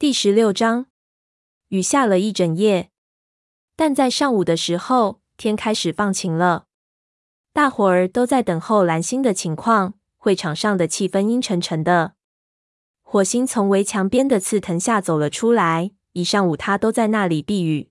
[0.00, 0.86] 第十六章，
[1.70, 2.92] 雨下了一整夜，
[3.74, 6.66] 但在上午的时候，天开始放晴了。
[7.52, 9.94] 大伙儿都在等候蓝星的情况。
[10.16, 12.14] 会场上的气氛阴沉沉的。
[13.02, 17.90] 火星从围墙边的刺藤下走了出来，一上午他都在那里避雨。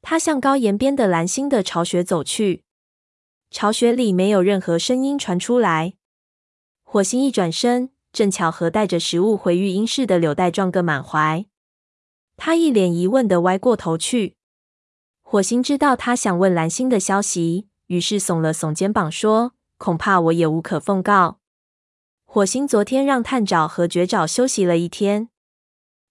[0.00, 2.64] 他向高岩边的蓝星的巢穴走去，
[3.50, 5.94] 巢穴里没有任何声音传出来。
[6.82, 11.46] 火星一转身，正巧和带着食物回育婴室的柳带撞个满怀。
[12.36, 14.36] 他一脸疑问的歪过头去。
[15.22, 21.38] 火星知道他想问蓝星的消息，于是耸了耸肩膀说：“恐怕我也无可奉告。”
[22.26, 25.28] 火星昨天让探爪和绝爪休息了一天。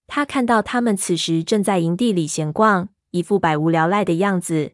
[0.06, 4.72] 他看到他们此时正在营地里闲逛，一副百无聊赖的样子。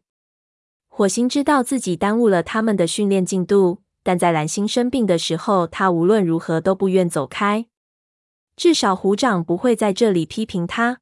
[0.88, 7.66] 火星知道自己耽误了他们的训练进度，但在蓝星生病的时候，他无论如何都不愿走开。
[8.54, 11.00] 至少虎掌不会在这里批评他。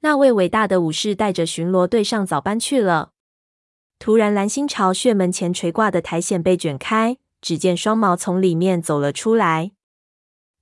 [0.00, 3.12] 那位伟大的武士带着巡逻队上早班去了。
[3.98, 7.16] 突然，蓝星巢穴门前垂挂的苔藓被卷开。
[7.40, 9.72] 只见双毛从里面走了出来。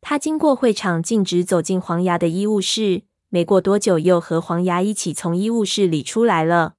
[0.00, 3.02] 他经过会场，径直走进黄牙的医务室。
[3.30, 6.74] 没过多久，又和黄牙一起从医务室里出来了。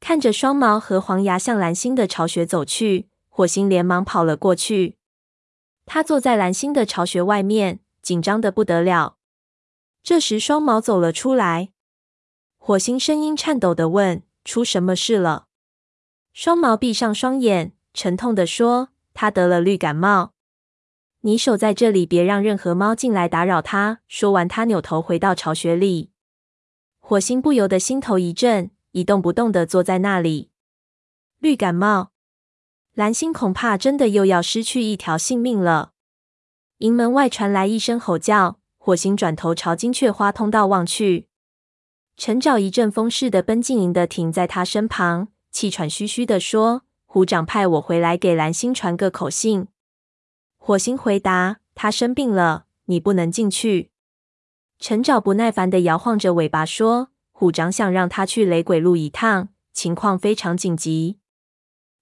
[0.00, 3.06] 看着双毛和黄牙向蓝星的巢穴走去，
[3.36, 4.96] 火星连忙跑了过去。
[5.86, 9.16] 他坐在蓝星的巢穴外面，紧张的不得了。
[10.04, 11.72] 这时，双毛走了出来。
[12.58, 15.48] 火星声音颤抖的问：“出什么事了？”
[16.32, 18.90] 双毛闭上双眼，沉痛的说。
[19.12, 20.32] 他得了绿感冒，
[21.22, 24.00] 你守在这里，别让任何猫进来打扰他。
[24.06, 26.12] 说完，他扭头回到巢穴里。
[27.00, 30.50] 火星不由得心头一震，一动不动的坐在那里。
[31.40, 32.12] 绿感冒，
[32.94, 35.92] 蓝星恐怕真的又要失去一条性命了。
[36.78, 41.26] 营门外传来一声吼叫，火星转头朝金雀花通道望去，
[42.16, 46.82] 陈沼一阵风似的奔进营的停在他身旁，气喘吁吁地说。
[47.06, 49.68] 虎掌派我回来给蓝星传个口信。
[50.56, 53.92] 火星回答：“他生病了，你不能进去。”
[54.80, 61.20] 陈沼不耐烦地摇晃着尾巴说：“虎掌想让他去雷鬼路一趟，情况非常紧急。”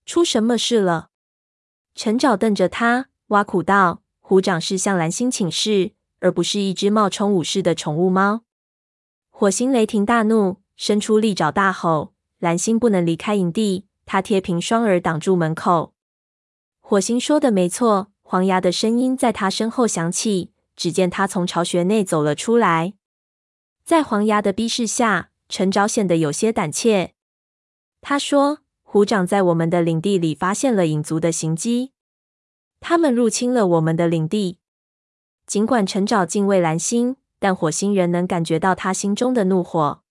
[0.05, 1.11] 出什么事了？
[1.95, 8.43] 陈沼瞪着他，挖苦道：“虎掌是向蓝星请示，而不是一只冒充武士的宠物猫。”
[9.31, 15.95] 火星雷霆大怒，伸出利爪大吼：“蓝星不能离开营地！”他贴平双耳挡住门口。
[16.81, 20.53] 火星说的没错，黄牙的声音在他身后响起。
[20.75, 22.95] 只见他从巢穴内走了出来，
[23.85, 27.15] 在黄牙的逼视下，陈沼显得有些胆怯。
[28.01, 28.61] 他说
[28.93, 31.93] ：“虎掌在我们的领地里发现了影族的行迹，
[32.79, 34.59] 他们入侵了我们的领地。”
[35.49, 40.03] 尽管陈沼敬畏蓝星，但火星仍能感觉到他心中的怒火。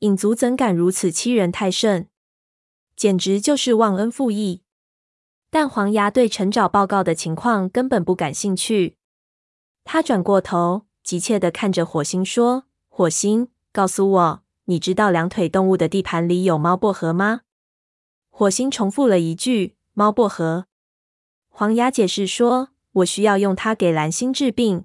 [0.00, 2.08] 影族怎敢如此欺人太甚？
[2.96, 4.62] 简直就是忘恩负义！
[5.48, 8.96] 但黄牙对陈沼报告的情况根本不感兴趣。
[9.84, 17.42] 他转过头，急切地看着火星说：“火星，告诉我，你知道两腿动物的地盘里有猫薄荷吗？”
[18.42, 20.66] 火星重复了一句：“猫薄荷。”
[21.48, 24.82] 黄牙解释说：“我需要用它给蓝星治病。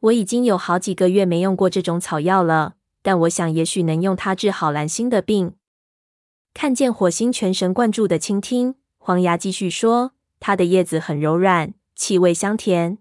[0.00, 5.54] 我已经有好几个月没用过这种草药了，但我想也许能用它治好蓝星的病。”
[6.52, 10.10] 看见火星全神贯注的倾听，黄牙继续说
[10.40, 12.98] ：“它的叶子很柔软，气味香甜。”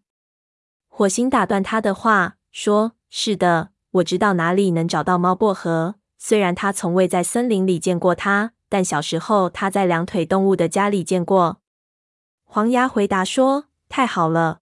[0.88, 5.96] 火星打断他的话，说：“是的，我知道哪里能找到猫薄荷。
[6.20, 11.60] 虽然他从未在森林里见过它，但小时候他在两腿动物的家里见过。”
[12.44, 14.62] 黄牙回答说：“太好了，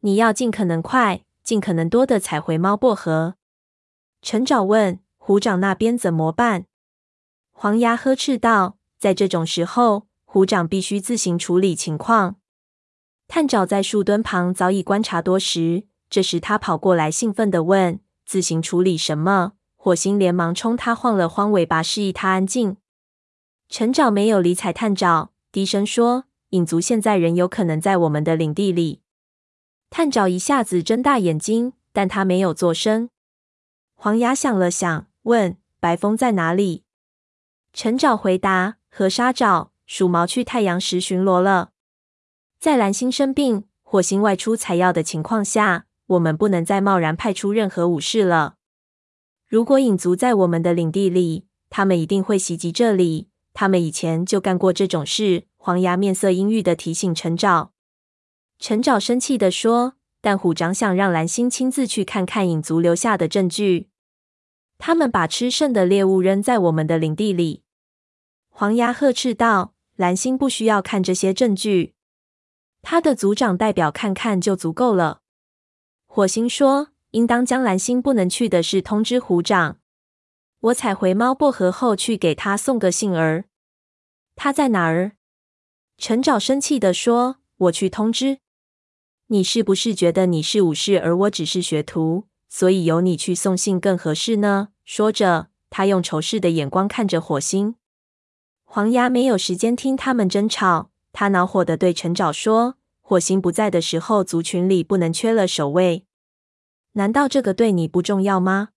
[0.00, 3.34] 你要尽可能快、尽可能多的采回猫薄荷。”
[4.22, 6.64] 陈沼问：“虎掌那边怎么办？”
[7.52, 12.36] 黄牙呵斥道：“在这种时候，虎掌必须自行处理情况。”
[13.28, 22.78] 探爪在树墩旁早已观察多时，这时他跑过来，兴奋地问：“自行处理什么？”火星连忙冲他晃了晃尾巴，示意他安静。
[23.68, 29.02] 陈爪没有理睬探爪，低声说：“影族现在仍有可能在我们的领地里。”
[29.90, 33.10] 探爪一下子睁大眼睛，但他没有作声。
[33.94, 36.84] 黄牙想了想，问：“白风在哪里？”
[37.74, 41.72] 陈沼回答：“和沙爪、鼠毛去太阳石巡逻了。
[42.58, 48.56] 在蓝星生病、火星外出采药的情况下，我们不能再贸然派出任何武士了。
[49.46, 53.28] 如果影族在我们的领地里，他们一定会袭击这里。
[53.60, 57.70] 他们以前就干过这种事。”黄牙面色阴郁的提醒陈沼。
[58.60, 63.88] 陈沼生气的说：“但虎掌想让蓝星亲自去看看影族留下的证据。
[64.78, 67.64] 他们把吃剩的猎物扔在我们的领地里。
[68.48, 71.94] 黄牙呵斥道：“蓝星不需要看这些证据，
[72.80, 75.22] 他的族长代表看看就足够了。”
[76.06, 79.78] 火星说：“应当将蓝星不能去的事通知虎掌。
[80.60, 83.44] 我采回猫薄荷后，去给他送个信儿。
[84.38, 85.12] 他在哪儿？”
[85.98, 88.38] 陈沼生气地说：“我去通知。
[89.26, 97.74] 你是不是觉得你是武士，而我只是学徒，所以由你去送信更合适呢？”说着，他用仇视的眼光看着火星。
[98.64, 106.04] 黄牙没有时间听他们争吵，他恼火地对陈沼说：“火星不在的时候，族群里不能缺了守卫。
[106.92, 108.70] 难道这个对你不重要吗？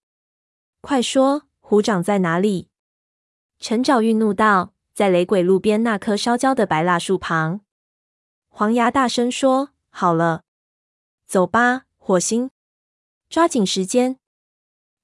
[0.82, 2.70] 快说，虎掌在哪里？”
[3.60, 7.62] 陈沼愠怒道：“在雷鬼路边那棵烧焦的白蜡树旁。”
[8.50, 10.44] 黄牙大声说：“好了，
[11.26, 12.52] 走吧，火星，
[13.28, 14.20] 抓紧时间。”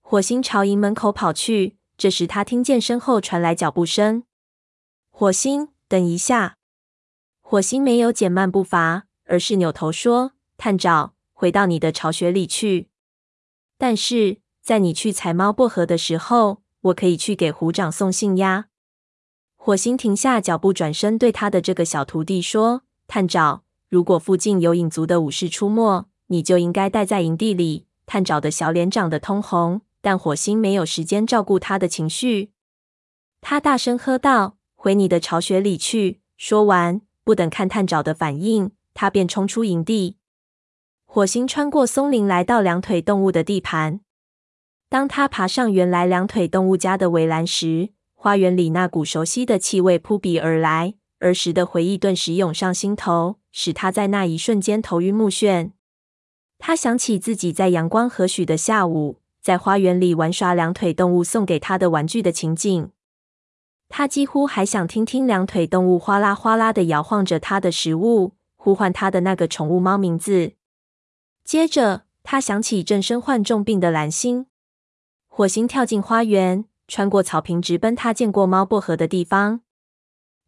[0.01, 4.21] 火星朝营门口跑去，这时他听见身后传来脚步声。
[5.09, 6.57] 火星，等一下！
[7.41, 12.89] 火星没有减慢步伐，而是扭头说：“探长，回到你的巢穴里去。
[13.79, 18.67] 但是在你去采猫薄荷的时候，我可以去给虎掌送信呀。”
[19.67, 29.81] 火星停下脚步，转身对他的这个小徒弟说：“探长，如果附近有影族的武士出没，你就应该待在营地里。”探长的小脸长得通红。
[29.99, 32.53] 但火星没有时间照顾他的情绪，
[33.41, 40.15] 他大声喝道：“回你的巢穴里去！”说完，不等看探长的反应，他便冲出营地。
[41.05, 43.99] 火星穿过松林，来到两腿动物的地盘。
[44.87, 55.69] 当他爬上原来两腿动物家的围栏时，花园里那股熟悉的气味扑鼻而来，儿时的回忆顿时涌上心头，使他在那一瞬间头晕目眩。
[56.57, 62.89] 他想起自己在阳光和煦的下午，在花园里玩耍两腿动物送给他的玩具的情景，
[63.87, 70.53] 他几乎还想听听两腿动物哗啦哗啦的摇晃着他的食物，呼唤他的那个宠物猫名字。
[71.43, 74.47] 接着，他想起正身患重病的蓝星。
[75.27, 79.61] 火星跳进花园，穿过草坪，直奔他见过猫薄荷的地方。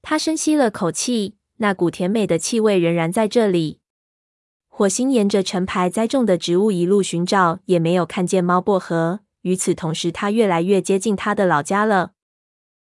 [0.02, 3.82] 他深吸了口气，那股甜美的气味仍然在这里。
[4.68, 9.20] 火星沿着成排栽种的植物一路寻找，也没有看见猫薄荷。
[9.42, 12.14] 与此同时，他越来越接近他的老家了。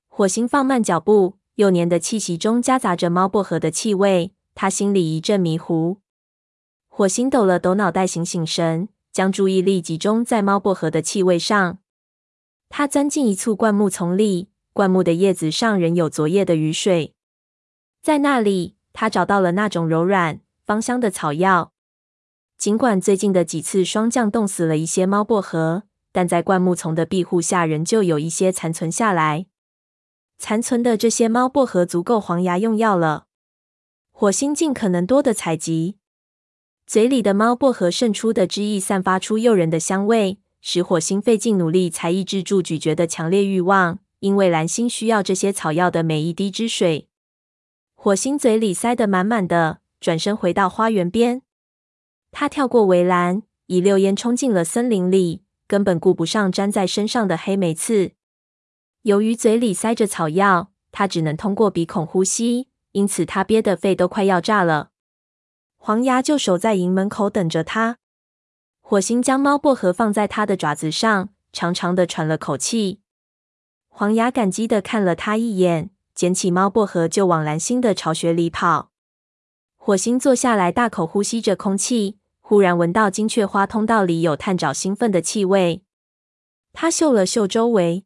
[0.08, 5.98] 火星放慢脚步，幼年的气息中夹杂着猫薄荷的气味，他心里一阵迷糊。
[6.88, 11.78] 火星抖了抖脑袋，醒醒神，将注意力集中在猫薄荷的气味上。
[12.78, 17.14] 他钻进一簇灌木丛里，灌木的叶子上仍有昨夜的雨水。
[18.02, 21.72] 在那里，他找到了那种柔软芳香的草药。
[22.58, 29.46] 尽管最近的几次霜降冻死了一些猫薄荷，但在灌木丛的庇护下，仍旧有一些残存下来。
[30.36, 33.24] 残存的这些猫薄荷足够黄牙用药了。
[34.12, 35.96] 火星尽可能多的采集，
[36.86, 44.00] 嘴里的猫薄荷渗出的汁液散发出诱人的香味，使火星费尽努力才抑制住咀嚼的强烈欲望。
[44.18, 47.06] 因为蓝星需要这些草药的每一滴汁水。
[47.94, 51.42] 火星嘴里塞得满满的，转身回到花园边。
[52.32, 58.12] 他跳过围栏，一溜烟冲进了森林里，根本顾不上粘在身上的黑莓刺。
[59.02, 64.90] 由于嘴里塞着草药，他只能通过鼻孔呼吸，因此他憋得肺都快要炸了。
[65.76, 67.98] 黄牙就守在营门口等着他。
[68.88, 73.00] 火星将猫薄荷放在他的爪子上，长长的喘了口气。
[73.88, 78.92] 黄牙感激的看了他一眼，捡起猫薄荷就往蓝星的巢穴里跑。
[79.74, 82.18] 火星坐下来，大口呼吸着空气。
[82.40, 85.82] 忽然闻到金雀花通道里有探爪兴奋的气味，
[86.72, 88.04] 他嗅了嗅周围，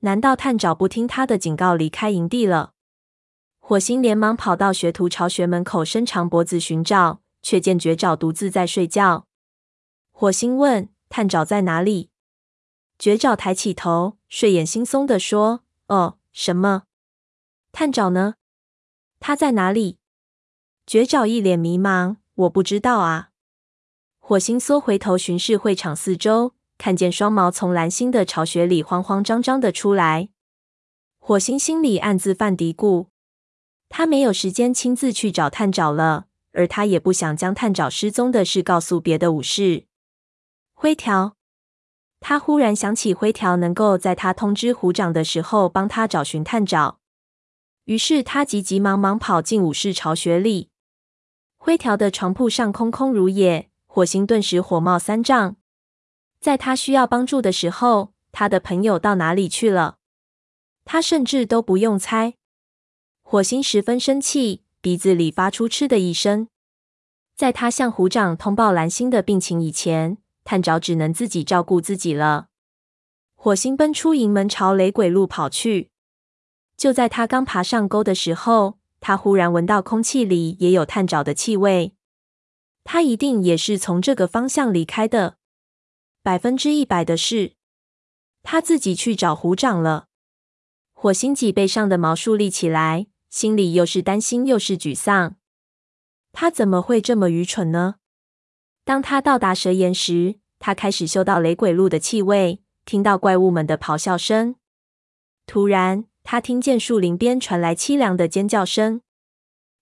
[0.00, 2.72] 难道探爪不听他的警告离开营地了？
[3.58, 9.26] 火星连忙跑到学徒巢穴门口，伸长脖子寻找，却见绝爪独自在睡觉。
[10.18, 12.08] 火星问：“探爪在哪里？”
[12.98, 16.84] 绝爪抬起头，睡眼惺忪地说：“哦，什么？
[17.70, 18.36] 探爪呢？
[19.20, 19.98] 他在哪里？”
[20.86, 23.28] 绝爪一脸迷茫：“我不知道啊。”
[24.18, 30.30] 火星缩回头巡视会场四周，看见双毛从蓝星的巢穴里慌慌张张的出来。
[31.18, 33.08] 火星心里暗自犯嘀咕：
[33.90, 39.85] 他没有时间亲自去找探爪了，而他也不想将探爪失踪的事告诉别的武士。
[40.78, 41.36] 灰条，
[42.20, 46.98] 他忽然想起灰条能够在他通知虎掌的时候帮他找寻探爪，
[47.86, 50.68] 于是他急急忙忙跑进武士巢穴里。
[51.56, 53.70] 灰条的床铺上空空如也。
[53.86, 55.56] 火星顿时火冒三丈。
[56.38, 59.96] 在他需要帮助的时候，他的朋友到哪里去了？
[60.84, 62.34] 他甚至都不用猜。
[63.22, 66.48] 火星十分生气，鼻子里发出嗤的一声。
[67.34, 72.46] 在他向虎掌通报蓝星的病情以前，探长只能自己照顾自己了。
[73.34, 75.90] 火星奔出营门，朝雷鬼路跑去。
[76.76, 81.94] 就在他刚爬上沟的时候，他忽然闻到空气里也有探爪的气味。
[82.84, 85.36] 他一定也是从这个方向离开的，
[86.22, 87.54] 百分之一百的是。
[88.44, 90.06] 他自己去找虎掌了。
[90.92, 95.34] 火星脊背上的毛竖立起来，心里又是担心又是沮丧。
[96.32, 97.96] 他怎么会这么愚蠢呢？
[98.86, 104.54] 当他到达蛇岩时，他开始嗅到雷鬼路的气味，听到怪物们的咆哮声。
[105.44, 109.00] 突然，他听见树林边传来凄凉的尖叫声。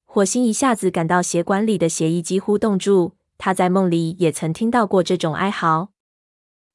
[0.07, 3.13] 火星一下子感到血管里的血液几乎冻住。
[3.37, 5.91] 他在梦里也曾听到过这种哀嚎。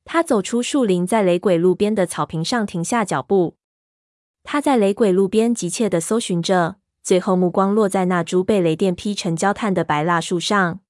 [0.05, 3.55] 他走出树林，在雷鬼路边的草坪上停下脚步。
[4.43, 10.81] 他在雷鬼路边急切地搜寻着，最后目光落在那株被雷电劈成焦炭的白蜡树上。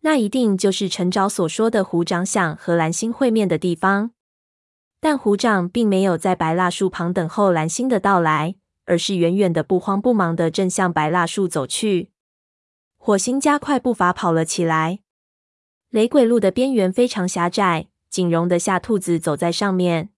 [0.00, 4.12] 那一定就是陈沼所说的虎掌想和蓝星会面的地方，
[5.00, 8.54] 但虎掌并没有在白蜡树旁等候蓝星的到来，
[8.86, 12.12] 而是远远的不慌不忙的正向白蜡树走去。
[12.96, 15.00] 火星加快步伐跑了起来。
[15.90, 20.10] 雷鬼路的边缘非常狭窄，仅容得下兔子走在上面，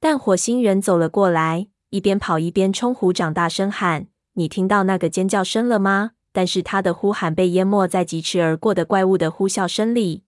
[0.00, 10.22] 但火星人走了过来，一边跑一边冲虎掌大声喊：“你听到那个尖叫声了吗？”但是他的呼喊被淹没在疾驰而过的怪物的呼啸声里，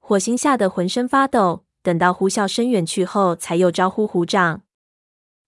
[0.00, 1.64] 火星吓得浑身发抖。
[1.80, 4.62] 等到呼啸声远去后，才又招呼虎掌。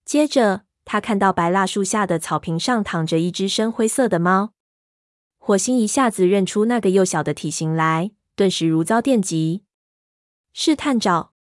[0.05, 4.53] 接着，他看到白蜡树下的草坪上躺着一只深灰色的猫。
[5.39, 9.65] 火星一下子认出那个幼小的体型来，顿时如遭电击。
[10.53, 11.34] 试探找。